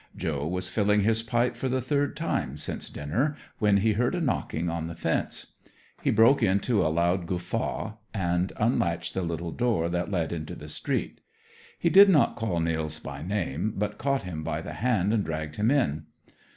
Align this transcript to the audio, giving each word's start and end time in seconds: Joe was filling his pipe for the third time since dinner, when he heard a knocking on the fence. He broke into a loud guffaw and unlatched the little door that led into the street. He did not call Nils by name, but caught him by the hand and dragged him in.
Joe 0.17 0.47
was 0.47 0.67
filling 0.67 1.01
his 1.01 1.21
pipe 1.21 1.55
for 1.55 1.69
the 1.69 1.79
third 1.79 2.17
time 2.17 2.57
since 2.57 2.89
dinner, 2.89 3.37
when 3.59 3.77
he 3.77 3.93
heard 3.93 4.15
a 4.15 4.19
knocking 4.19 4.67
on 4.67 4.87
the 4.87 4.95
fence. 4.95 5.53
He 6.01 6.09
broke 6.09 6.41
into 6.41 6.83
a 6.83 6.89
loud 6.89 7.27
guffaw 7.27 7.97
and 8.11 8.51
unlatched 8.57 9.13
the 9.13 9.21
little 9.21 9.51
door 9.51 9.89
that 9.89 10.09
led 10.09 10.33
into 10.33 10.55
the 10.55 10.69
street. 10.69 11.21
He 11.77 11.91
did 11.91 12.09
not 12.09 12.35
call 12.35 12.59
Nils 12.59 12.97
by 12.97 13.21
name, 13.21 13.75
but 13.77 13.99
caught 13.99 14.23
him 14.23 14.43
by 14.43 14.59
the 14.63 14.73
hand 14.73 15.13
and 15.13 15.23
dragged 15.23 15.57
him 15.57 15.69
in. 15.69 16.07